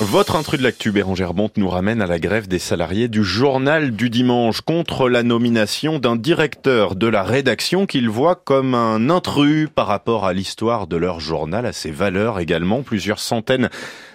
Votre 0.00 0.34
intrus 0.34 0.58
de 0.58 0.64
l'actu, 0.64 0.90
Bérangère 0.90 1.34
Bonte, 1.34 1.56
nous 1.56 1.68
ramène 1.68 2.02
à 2.02 2.06
la 2.06 2.18
grève 2.18 2.48
des 2.48 2.58
salariés 2.58 3.06
du 3.06 3.22
journal 3.22 3.92
du 3.92 4.10
dimanche 4.10 4.60
contre 4.60 5.08
la 5.08 5.22
nomination 5.22 6.00
d'un 6.00 6.16
directeur 6.16 6.96
de 6.96 7.06
la 7.06 7.22
rédaction 7.22 7.86
qu'ils 7.86 8.08
voient 8.08 8.34
comme 8.34 8.74
un 8.74 9.08
intrus 9.08 9.68
par 9.72 9.86
rapport 9.86 10.24
à 10.24 10.32
l'histoire 10.32 10.88
de 10.88 10.96
leur 10.96 11.20
journal, 11.20 11.64
à 11.64 11.72
ses 11.72 11.92
valeurs 11.92 12.40
également. 12.40 12.82
Plusieurs 12.82 13.20
centaines 13.20 13.70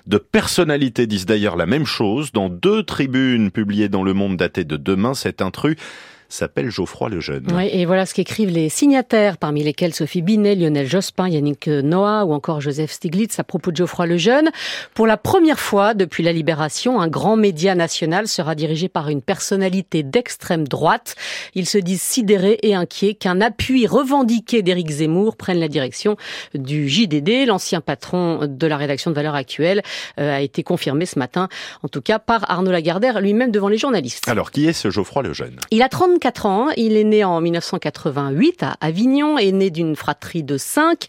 de 0.05 0.17
personnalités 0.17 1.07
disent 1.07 1.25
d'ailleurs 1.25 1.55
la 1.55 1.65
même 1.65 1.85
chose. 1.85 2.33
Dans 2.33 2.49
deux 2.49 2.83
tribunes 2.83 3.51
publiées 3.51 3.89
dans 3.89 4.03
Le 4.03 4.13
Monde 4.13 4.35
datées 4.35 4.65
de 4.65 4.75
demain, 4.75 5.13
cet 5.13 5.41
intrus 5.41 5.77
s'appelle 6.29 6.69
Geoffroy 6.69 7.09
Lejeune. 7.09 7.47
Oui, 7.53 7.69
et 7.71 7.85
voilà 7.85 8.05
ce 8.05 8.13
qu'écrivent 8.13 8.49
les 8.49 8.69
signataires, 8.69 9.37
parmi 9.37 9.63
lesquels 9.63 9.93
Sophie 9.93 10.21
Binet, 10.21 10.55
Lionel 10.55 10.87
Jospin, 10.87 11.27
Yannick 11.29 11.67
Noah 11.67 12.25
ou 12.25 12.33
encore 12.33 12.61
Joseph 12.61 12.91
Stiglitz 12.91 13.39
à 13.39 13.43
propos 13.43 13.71
de 13.71 13.77
Geoffroy 13.77 14.07
Lejeune. 14.07 14.49
Pour 14.93 15.07
la 15.07 15.17
première 15.17 15.59
fois 15.59 15.93
depuis 15.93 16.23
la 16.23 16.33
libération, 16.33 16.99
un 16.99 17.07
grand 17.07 17.37
média 17.37 17.75
national 17.75 18.27
sera 18.27 18.55
dirigé 18.55 18.89
par 18.89 19.09
une 19.09 19.21
personnalité 19.21 20.03
d'extrême 20.03 20.67
droite. 20.67 21.15
Ils 21.55 21.67
se 21.67 21.77
disent 21.77 22.01
sidérés 22.01 22.59
et 22.63 22.75
inquiets 22.75 23.13
qu'un 23.13 23.41
appui 23.41 23.87
revendiqué 23.87 24.61
d'Éric 24.61 24.89
Zemmour 24.89 25.35
prenne 25.35 25.59
la 25.59 25.67
direction 25.67 26.17
du 26.53 26.89
JDD. 26.89 27.47
L'ancien 27.47 27.81
patron 27.81 28.47
de 28.47 28.67
la 28.67 28.77
rédaction 28.77 29.11
de 29.11 29.15
Valeurs 29.15 29.35
Actuelles 29.35 29.81
euh, 30.19 30.37
a 30.37 30.41
été 30.41 30.63
confirmé 30.63 31.05
ce 31.05 31.17
matin, 31.19 31.47
en 31.83 31.87
tout 31.87 32.01
cas 32.01 32.19
par 32.19 32.49
Arnaud 32.49 32.71
Lagardère 32.71 33.21
lui-même 33.21 33.51
devant 33.51 33.69
les 33.69 33.77
journalistes. 33.77 34.27
Alors, 34.27 34.51
qui 34.51 34.67
est 34.67 34.73
ce 34.73 34.89
Geoffroy 34.89 35.23
Lejeune 35.23 35.57
Il 35.71 35.81
a 35.81 35.89
30 35.89 36.16
34 36.17 36.45
ans. 36.47 36.69
Il 36.77 36.97
est 36.97 37.03
né 37.03 37.23
en 37.23 37.39
1988 37.39 38.63
à 38.63 38.75
Avignon, 38.81 39.37
est 39.37 39.51
né 39.51 39.69
d'une 39.69 39.95
fratrie 39.95 40.41
de 40.41 40.57
5. 40.57 41.05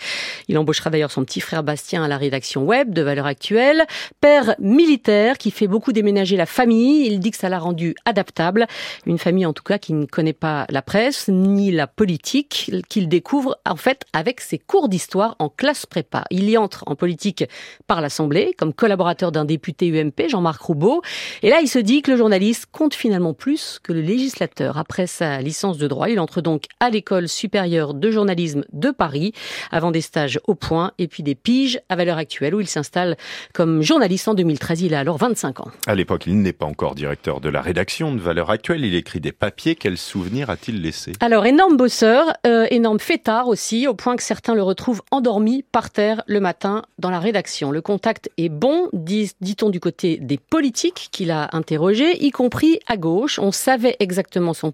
Il 0.49 0.59
embauchera 0.59 0.91
d'ailleurs 0.91 1.11
son 1.11 1.25
petit 1.25 1.41
frère 1.41 1.63
Bastien 1.63 2.05
à 2.05 2.09
la 2.09 2.19
rédaction 2.19 2.65
web 2.65 2.93
de 2.93 3.01
Valeurs 3.01 3.25
Actuelles. 3.25 3.87
Père 4.21 4.55
militaire 4.59 5.39
qui 5.39 5.51
fait 5.51 5.67
beaucoup 5.67 5.93
déménager 5.93 6.37
la 6.37 6.45
famille. 6.45 7.07
Il 7.07 7.21
dit 7.21 7.31
que 7.31 7.39
ça 7.39 7.49
l'a 7.49 7.59
rendu 7.59 7.95
adaptable. 8.05 8.67
Une 9.07 9.17
famille 9.17 9.47
en 9.47 9.55
tout 9.55 9.63
cas 9.63 9.79
qui 9.79 9.95
ne 9.95 10.05
connaît 10.05 10.35
pas 10.35 10.67
la 10.69 10.83
presse 10.83 11.29
ni 11.29 11.71
la 11.71 11.87
politique, 11.87 12.71
qu'il 12.91 13.09
découvre 13.09 13.59
en 13.67 13.77
fait 13.77 14.05
avec 14.13 14.43
ses 14.43 14.59
cours 14.59 14.91
d'histoire 14.91 15.37
en 15.39 15.49
classe 15.49 15.87
prépa. 15.87 16.25
Il 16.31 16.51
y 16.51 16.59
entre 16.59 16.85
en 16.87 16.97
politique 16.97 17.45
par 17.87 18.03
l'Assemblée 18.03 18.55
comme 18.59 18.75
collaborateur 18.75 19.33
d'un 19.33 19.47
député 19.47 19.89
UMP, 19.89 20.29
Jean-Marc 20.29 20.61
Roubaud. 20.61 21.01
Et 21.43 21.49
là, 21.49 21.61
il 21.63 21.69
se 21.69 21.79
dit 21.79 22.03
que 22.03 22.11
le 22.11 22.19
journaliste 22.19 22.67
compte 22.71 22.95
finalement 22.95 23.33
plus 23.33 23.79
que 23.83 23.95
le 23.95 24.03
législateur. 24.03 24.77
Après 24.77 24.98
après 24.99 25.07
sa 25.07 25.41
licence 25.41 25.79
de 25.79 25.87
droit, 25.87 26.09
il 26.09 26.19
entre 26.19 26.41
donc 26.41 26.65
à 26.81 26.91
l'école 26.91 27.29
supérieure 27.29 27.95
de 27.95 28.11
journalisme 28.11 28.65
de 28.73 28.91
Paris, 28.91 29.33
avant 29.71 29.93
des 29.93 30.01
stages 30.01 30.41
au 30.49 30.57
point 30.57 30.91
et 30.99 31.07
puis 31.07 31.23
des 31.23 31.37
piges 31.37 31.81
à 31.89 31.95
valeur 31.95 32.19
actuelle 32.19 32.53
où 32.57 32.61
il 32.61 32.67
s'installe 32.67 33.17
comme 33.55 33.81
journaliste 33.81 34.27
en 34.27 34.35
2013. 34.35 34.83
Il 34.83 34.95
a 34.95 34.99
alors 34.99 35.17
25 35.17 35.61
ans. 35.61 35.71
À 35.87 35.95
l'époque, 35.95 36.25
il 36.27 36.43
n'est 36.43 36.53
pas 36.53 36.67
encore 36.67 36.97
directeur 36.97 37.41
de 37.41 37.49
la 37.49 37.61
rédaction 37.61 38.13
de 38.13 38.19
Valeur 38.19 38.51
Actuelle. 38.51 38.85
Il 38.85 38.97
écrit 38.97 39.21
des 39.21 39.31
papiers. 39.31 39.77
Quels 39.77 39.99
souvenirs 39.99 40.51
a-t-il 40.51 40.83
laissé 40.83 41.13
Alors, 41.21 41.47
énorme 41.47 41.77
bosseur, 41.77 42.33
euh, 42.45 42.67
énorme 42.73 42.99
fêtard 42.99 43.47
aussi, 43.47 43.87
au 43.87 43.95
point 43.95 44.17
que 44.17 44.25
certains 44.25 44.57
le 44.57 44.65
retrouvent 44.65 45.03
endormi 45.13 45.63
par 45.71 45.91
terre 45.91 46.25
le 46.27 46.41
matin 46.41 46.83
dans 46.99 47.11
la 47.11 47.21
rédaction. 47.21 47.71
Le 47.71 47.83
contact 47.83 48.31
est 48.37 48.49
bon, 48.49 48.89
dit-on 48.93 49.71
du 49.71 49.79
côté 49.79 50.17
des 50.17 50.39
politiques 50.39 51.11
qu'il 51.13 51.31
a 51.31 51.51
interrogés, 51.53 52.25
y 52.25 52.33
compris 52.33 52.81
à 52.89 52.97
gauche. 52.97 53.39
On 53.39 53.53
savait 53.53 53.95
exactement 54.01 54.55
son 54.55 54.73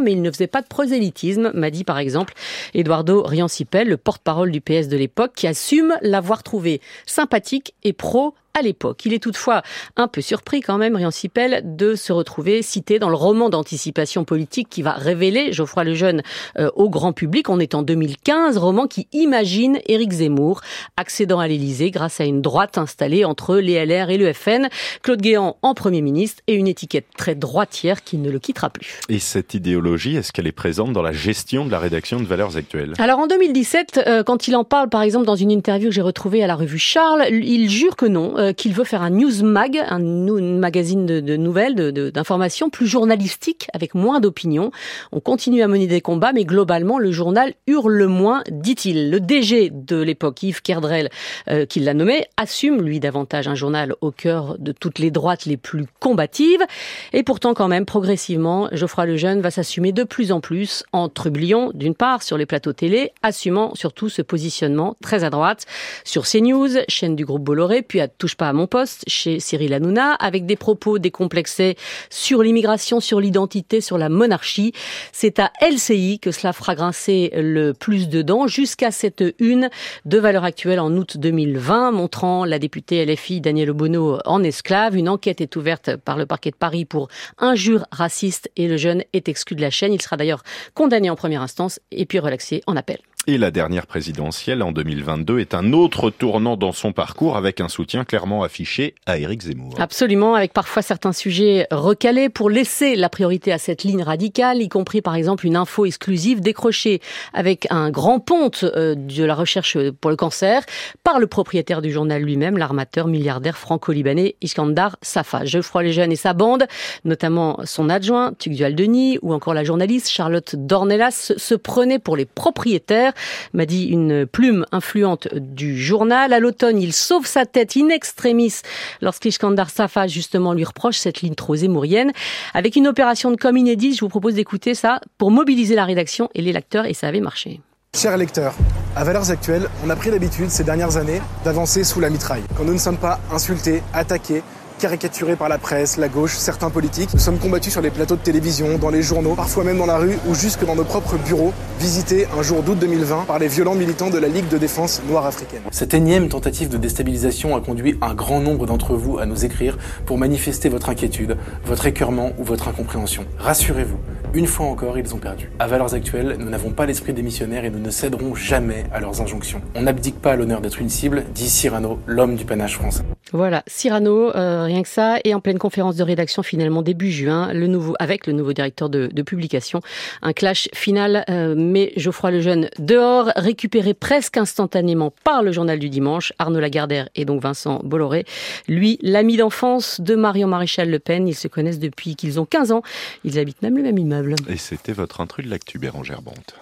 mais 0.00 0.12
il 0.12 0.22
ne 0.22 0.30
faisait 0.30 0.46
pas 0.46 0.62
de 0.62 0.66
prosélytisme, 0.66 1.50
m'a 1.54 1.70
dit 1.70 1.84
par 1.84 1.98
exemple 1.98 2.34
Eduardo 2.74 3.22
Riancipel, 3.22 3.88
le 3.88 3.96
porte-parole 3.96 4.50
du 4.50 4.60
PS 4.60 4.88
de 4.88 4.96
l'époque, 4.96 5.32
qui 5.34 5.46
assume 5.46 5.94
l'avoir 6.02 6.42
trouvé 6.42 6.80
sympathique 7.06 7.74
et 7.84 7.92
pro 7.92 8.34
à 8.56 8.62
l'époque. 8.62 9.04
Il 9.04 9.12
est 9.12 9.22
toutefois 9.22 9.62
un 9.96 10.08
peu 10.08 10.20
surpris 10.20 10.60
quand 10.60 10.78
même, 10.78 10.96
Rian 10.96 11.10
Sipel, 11.10 11.62
de 11.64 11.94
se 11.94 12.12
retrouver 12.12 12.62
cité 12.62 12.98
dans 12.98 13.10
le 13.10 13.16
roman 13.16 13.50
d'anticipation 13.50 14.24
politique 14.24 14.68
qui 14.70 14.82
va 14.82 14.92
révéler 14.92 15.52
Geoffroy 15.52 15.84
Lejeune 15.84 16.22
euh, 16.58 16.70
au 16.74 16.88
grand 16.88 17.12
public. 17.12 17.48
On 17.50 17.60
est 17.60 17.74
en 17.74 17.82
2015, 17.82 18.56
roman 18.56 18.86
qui 18.86 19.08
imagine 19.12 19.78
Éric 19.86 20.12
Zemmour 20.12 20.62
accédant 20.96 21.38
à 21.38 21.48
l'Élysée 21.48 21.90
grâce 21.90 22.20
à 22.20 22.24
une 22.24 22.40
droite 22.40 22.78
installée 22.78 23.24
entre 23.24 23.56
les 23.56 23.84
LR 23.84 24.10
et 24.10 24.16
le 24.16 24.32
FN, 24.32 24.68
Claude 25.02 25.20
Guéant 25.20 25.56
en 25.62 25.74
Premier 25.74 26.00
ministre 26.00 26.42
et 26.46 26.54
une 26.54 26.68
étiquette 26.68 27.06
très 27.16 27.34
droitière 27.34 28.02
qui 28.04 28.16
ne 28.16 28.30
le 28.30 28.38
quittera 28.38 28.70
plus. 28.70 29.00
Et 29.08 29.18
cette 29.18 29.54
idéologie, 29.54 30.16
est-ce 30.16 30.32
qu'elle 30.32 30.46
est 30.46 30.52
présente 30.52 30.92
dans 30.92 31.02
la 31.02 31.12
gestion 31.12 31.66
de 31.66 31.70
la 31.70 31.78
rédaction 31.78 32.20
de 32.20 32.24
Valeurs 32.24 32.56
Actuelles? 32.56 32.94
Alors 32.98 33.18
en 33.18 33.26
2017, 33.26 34.00
euh, 34.06 34.22
quand 34.22 34.48
il 34.48 34.56
en 34.56 34.64
parle 34.64 34.88
par 34.88 35.02
exemple 35.02 35.26
dans 35.26 35.36
une 35.36 35.50
interview 35.50 35.88
que 35.88 35.94
j'ai 35.94 36.00
retrouvée 36.00 36.42
à 36.42 36.46
la 36.46 36.54
revue 36.54 36.78
Charles, 36.78 37.26
il 37.30 37.68
jure 37.68 37.96
que 37.96 38.06
non, 38.06 38.38
euh, 38.38 38.45
euh, 38.46 38.52
qu'il 38.52 38.72
veut 38.72 38.84
faire 38.84 39.02
un 39.02 39.10
news 39.10 39.42
mag, 39.42 39.82
un, 39.88 39.98
magazine 39.98 41.06
de, 41.06 41.36
nouvelles, 41.36 41.74
d'informations 42.12 42.70
plus 42.70 42.86
journalistique, 42.86 43.68
avec 43.72 43.94
moins 43.94 44.20
d'opinion. 44.20 44.70
On 45.12 45.20
continue 45.20 45.62
à 45.62 45.68
mener 45.68 45.86
des 45.86 46.00
combats, 46.00 46.32
mais 46.32 46.44
globalement, 46.44 46.98
le 46.98 47.10
journal 47.10 47.54
hurle 47.66 48.06
moins, 48.06 48.42
dit-il. 48.50 49.10
Le 49.10 49.20
DG 49.20 49.70
de 49.70 49.96
l'époque, 49.96 50.42
Yves 50.42 50.62
Kerdrel, 50.62 51.10
euh, 51.48 51.66
qui 51.66 51.80
l'a 51.80 51.94
nommé, 51.94 52.26
assume, 52.36 52.82
lui, 52.82 53.00
davantage 53.00 53.48
un 53.48 53.54
journal 53.54 53.94
au 54.00 54.10
cœur 54.10 54.56
de 54.58 54.72
toutes 54.72 54.98
les 54.98 55.10
droites 55.10 55.46
les 55.46 55.56
plus 55.56 55.86
combatives. 56.00 56.64
Et 57.12 57.22
pourtant, 57.22 57.54
quand 57.54 57.68
même, 57.68 57.86
progressivement, 57.86 58.68
Geoffroy 58.72 59.06
Lejeune 59.06 59.40
va 59.40 59.50
s'assumer 59.50 59.92
de 59.92 60.04
plus 60.04 60.32
en 60.32 60.40
plus 60.40 60.84
en 60.92 61.08
trublion, 61.08 61.70
d'une 61.74 61.94
part, 61.94 62.22
sur 62.22 62.38
les 62.38 62.46
plateaux 62.46 62.72
télé, 62.72 63.12
assumant 63.22 63.74
surtout 63.74 64.08
ce 64.08 64.22
positionnement 64.22 64.96
très 65.02 65.24
à 65.24 65.30
droite 65.30 65.66
sur 66.04 66.24
CNews, 66.24 66.68
chaîne 66.88 67.16
du 67.16 67.24
groupe 67.24 67.42
Bolloré, 67.42 67.82
puis 67.82 68.00
à 68.00 68.08
Touche 68.08 68.35
pas 68.36 68.48
à 68.48 68.52
mon 68.52 68.66
poste 68.66 69.04
chez 69.06 69.40
Cyril 69.40 69.72
Hanouna 69.74 70.12
avec 70.12 70.46
des 70.46 70.56
propos 70.56 70.98
décomplexés 70.98 71.76
sur 72.10 72.42
l'immigration, 72.42 73.00
sur 73.00 73.20
l'identité, 73.20 73.80
sur 73.80 73.98
la 73.98 74.08
monarchie. 74.08 74.72
C'est 75.12 75.38
à 75.38 75.52
LCI 75.60 76.18
que 76.20 76.30
cela 76.30 76.52
fera 76.52 76.74
grincer 76.74 77.30
le 77.34 77.72
plus 77.72 78.08
dedans 78.08 78.46
jusqu'à 78.46 78.90
cette 78.90 79.24
une 79.38 79.70
de 80.04 80.18
valeur 80.18 80.44
actuelle 80.44 80.80
en 80.80 80.92
août 80.92 81.16
2020 81.16 81.92
montrant 81.92 82.44
la 82.44 82.58
députée 82.58 83.04
LFI 83.04 83.40
Danielle 83.40 83.70
Obono 83.70 84.18
en 84.24 84.42
esclave. 84.42 84.96
Une 84.96 85.08
enquête 85.08 85.40
est 85.40 85.56
ouverte 85.56 85.96
par 85.96 86.16
le 86.16 86.26
parquet 86.26 86.50
de 86.50 86.56
Paris 86.56 86.84
pour 86.84 87.08
injures 87.38 87.86
racistes 87.90 88.50
et 88.56 88.68
le 88.68 88.76
jeune 88.76 89.02
est 89.12 89.28
exclu 89.28 89.56
de 89.56 89.62
la 89.62 89.70
chaîne. 89.70 89.92
Il 89.92 90.02
sera 90.02 90.16
d'ailleurs 90.16 90.42
condamné 90.74 91.10
en 91.10 91.16
première 91.16 91.42
instance 91.42 91.80
et 91.90 92.06
puis 92.06 92.18
relaxé 92.18 92.62
en 92.66 92.76
appel. 92.76 92.98
Et 93.28 93.38
la 93.38 93.50
dernière 93.50 93.88
présidentielle 93.88 94.62
en 94.62 94.70
2022 94.70 95.40
est 95.40 95.52
un 95.52 95.72
autre 95.72 96.10
tournant 96.10 96.56
dans 96.56 96.70
son 96.70 96.92
parcours 96.92 97.36
avec 97.36 97.60
un 97.60 97.68
soutien 97.68 98.04
clairement 98.04 98.44
affiché 98.44 98.94
à 99.04 99.18
Éric 99.18 99.42
Zemmour. 99.42 99.74
Absolument, 99.80 100.36
avec 100.36 100.52
parfois 100.52 100.80
certains 100.80 101.12
sujets 101.12 101.66
recalés 101.72 102.28
pour 102.28 102.50
laisser 102.50 102.94
la 102.94 103.08
priorité 103.08 103.50
à 103.50 103.58
cette 103.58 103.82
ligne 103.82 104.04
radicale, 104.04 104.62
y 104.62 104.68
compris 104.68 105.02
par 105.02 105.16
exemple 105.16 105.44
une 105.44 105.56
info 105.56 105.86
exclusive 105.86 106.40
décrochée 106.40 107.00
avec 107.34 107.66
un 107.70 107.90
grand 107.90 108.20
ponte 108.20 108.62
euh, 108.62 108.94
de 108.94 109.24
la 109.24 109.34
recherche 109.34 109.76
pour 110.00 110.12
le 110.12 110.16
cancer 110.16 110.62
par 111.02 111.18
le 111.18 111.26
propriétaire 111.26 111.82
du 111.82 111.90
journal 111.90 112.22
lui-même, 112.22 112.56
l'armateur 112.56 113.08
milliardaire 113.08 113.58
franco-libanais 113.58 114.36
Iskandar 114.40 114.98
Safa. 115.02 115.44
Geoffroy 115.44 115.82
Lejeune 115.82 116.12
et 116.12 116.16
sa 116.16 116.32
bande, 116.32 116.68
notamment 117.04 117.58
son 117.64 117.90
adjoint 117.90 118.34
Tugdual 118.38 118.76
Denis 118.76 119.18
ou 119.22 119.34
encore 119.34 119.52
la 119.52 119.64
journaliste 119.64 120.10
Charlotte 120.10 120.54
Dornelas 120.54 121.32
se 121.36 121.54
prenaient 121.56 121.98
pour 121.98 122.16
les 122.16 122.24
propriétaires 122.24 123.14
m'a 123.52 123.66
dit 123.66 123.86
une 123.86 124.26
plume 124.26 124.66
influente 124.72 125.28
du 125.34 125.80
journal. 125.80 126.32
À 126.32 126.40
l'automne, 126.40 126.80
il 126.80 126.92
sauve 126.92 127.26
sa 127.26 127.46
tête 127.46 127.76
in 127.76 127.88
extremis 127.88 128.60
lorsqu'Iskandar 129.00 129.70
Safa, 129.70 130.06
justement, 130.06 130.52
lui 130.52 130.64
reproche 130.64 130.98
cette 130.98 131.20
ligne 131.20 131.34
trop 131.34 131.56
zémourienne. 131.56 132.12
Avec 132.54 132.76
une 132.76 132.88
opération 132.88 133.30
de 133.30 133.36
com 133.36 133.56
inédite, 133.56 133.96
je 133.96 134.00
vous 134.00 134.08
propose 134.08 134.34
d'écouter 134.34 134.74
ça 134.74 135.00
pour 135.18 135.30
mobiliser 135.30 135.74
la 135.74 135.84
rédaction 135.84 136.28
et 136.34 136.42
les 136.42 136.52
lecteurs, 136.52 136.86
et 136.86 136.94
ça 136.94 137.08
avait 137.08 137.20
marché. 137.20 137.60
Chers 137.94 138.18
lecteurs, 138.18 138.54
à 138.94 139.04
Valeurs 139.04 139.30
Actuelles, 139.30 139.68
on 139.84 139.88
a 139.88 139.96
pris 139.96 140.10
l'habitude 140.10 140.50
ces 140.50 140.64
dernières 140.64 140.98
années 140.98 141.22
d'avancer 141.44 141.82
sous 141.82 141.98
la 141.98 142.10
mitraille. 142.10 142.42
Quand 142.56 142.64
nous 142.64 142.74
ne 142.74 142.78
sommes 142.78 142.98
pas 142.98 143.20
insultés, 143.32 143.82
attaqués, 143.94 144.42
caricaturés 144.78 145.36
par 145.36 145.48
la 145.48 145.58
presse, 145.58 145.96
la 145.96 146.08
gauche, 146.08 146.36
certains 146.36 146.70
politiques. 146.70 147.12
Nous 147.14 147.20
sommes 147.20 147.38
combattus 147.38 147.72
sur 147.72 147.82
les 147.82 147.90
plateaux 147.90 148.16
de 148.16 148.20
télévision, 148.20 148.78
dans 148.78 148.90
les 148.90 149.02
journaux, 149.02 149.34
parfois 149.34 149.64
même 149.64 149.78
dans 149.78 149.86
la 149.86 149.98
rue 149.98 150.18
ou 150.28 150.34
jusque 150.34 150.64
dans 150.64 150.74
nos 150.74 150.84
propres 150.84 151.16
bureaux, 151.16 151.52
visités 151.78 152.26
un 152.38 152.42
jour 152.42 152.62
d'août 152.62 152.78
2020 152.78 153.24
par 153.26 153.38
les 153.38 153.48
violents 153.48 153.74
militants 153.74 154.10
de 154.10 154.18
la 154.18 154.28
Ligue 154.28 154.48
de 154.48 154.58
défense 154.58 155.02
noire 155.08 155.26
africaine. 155.26 155.62
Cette 155.70 155.94
énième 155.94 156.28
tentative 156.28 156.68
de 156.68 156.76
déstabilisation 156.76 157.56
a 157.56 157.60
conduit 157.60 157.98
un 158.02 158.14
grand 158.14 158.40
nombre 158.40 158.66
d'entre 158.66 158.94
vous 158.94 159.18
à 159.18 159.26
nous 159.26 159.44
écrire 159.44 159.78
pour 160.04 160.18
manifester 160.18 160.68
votre 160.68 160.88
inquiétude, 160.88 161.36
votre 161.64 161.86
écœurement 161.86 162.32
ou 162.38 162.44
votre 162.44 162.68
incompréhension. 162.68 163.24
Rassurez-vous, 163.38 163.98
Une 164.34 164.46
fois 164.46 164.66
encore, 164.66 164.98
ils 164.98 165.14
ont 165.14 165.18
perdu. 165.18 165.50
À 165.58 165.66
Valeurs 165.66 165.94
Actuelles, 165.94 166.36
nous 166.38 166.50
n'avons 166.50 166.70
pas 166.70 166.84
l'esprit 166.84 167.14
des 167.14 167.22
missionnaires 167.22 167.64
et 167.64 167.70
nous 167.70 167.78
ne 167.78 167.90
céderons 167.90 168.34
jamais 168.34 168.84
à 168.92 169.00
leurs 169.00 169.22
injonctions. 169.22 169.62
On 169.74 169.82
n'abdique 169.82 170.20
pas 170.20 170.36
l'honneur 170.36 170.60
d'être 170.60 170.80
une 170.80 170.90
cible, 170.90 171.24
dit 171.34 171.48
Cyrano, 171.48 171.98
l'homme 172.06 172.36
du 172.36 172.44
panache 172.44 172.76
français. 172.76 173.04
Voilà, 173.32 173.64
Cyrano, 173.66 174.30
euh, 174.36 174.64
rien 174.64 174.82
que 174.82 174.88
ça, 174.88 175.18
et 175.24 175.34
en 175.34 175.40
pleine 175.40 175.58
conférence 175.58 175.96
de 175.96 176.04
rédaction 176.04 176.44
finalement 176.44 176.82
début 176.82 177.10
juin, 177.10 177.52
le 177.52 177.66
nouveau 177.66 177.94
avec 177.98 178.28
le 178.28 178.32
nouveau 178.32 178.52
directeur 178.52 178.88
de, 178.88 179.08
publication, 179.22 179.80
un 180.22 180.32
clash 180.32 180.68
final, 180.72 181.24
euh, 181.28 181.54
mais 181.56 181.92
Geoffroy 181.96 182.30
Lejeune 182.30 182.70
dehors, 182.78 183.32
récupéré 183.34 183.94
presque 183.94 184.36
instantanément 184.36 185.12
par 185.24 185.42
le 185.42 185.50
journal 185.50 185.80
du 185.80 185.90
dimanche, 185.90 186.32
Arnaud 186.38 186.60
Lagardère 186.60 187.08
et 187.16 187.24
donc 187.24 187.42
Vincent 187.42 187.80
Bolloré. 187.82 188.24
Lui, 188.68 188.98
l'ami 189.02 189.36
d'enfance 189.36 190.00
de 190.00 190.14
Marion 190.14 190.46
Maréchal 190.46 190.88
Le 190.88 191.00
Pen, 191.00 191.26
ils 191.26 191.34
se 191.34 191.48
connaissent 191.48 191.80
depuis 191.80 192.14
qu'ils 192.14 192.38
ont 192.38 192.44
15 192.44 192.70
ans, 192.70 192.82
ils 193.24 193.40
habitent 193.40 193.62
même 193.62 193.76
le 193.76 193.82
même 193.82 193.98
immeuble. 193.98 194.36
Et 194.48 194.56
c'était 194.56 194.92
votre 194.92 195.20
intrus 195.20 195.44
de 195.44 195.50
l'actu, 195.50 195.80
Bérangère 195.80 196.22
Bonte. 196.22 196.54